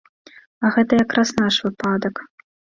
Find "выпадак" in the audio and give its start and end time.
1.69-2.15